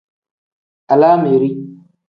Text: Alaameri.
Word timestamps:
Alaameri. 0.95 1.49